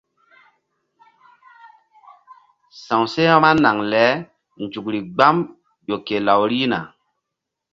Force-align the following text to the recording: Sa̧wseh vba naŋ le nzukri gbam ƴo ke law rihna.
Sa̧wseh 2.83 3.31
vba 3.37 3.51
naŋ 3.63 3.77
le 3.91 4.05
nzukri 4.63 4.99
gbam 5.15 5.37
ƴo 5.87 5.95
ke 6.05 6.15
law 6.27 6.41
rihna. 6.49 6.79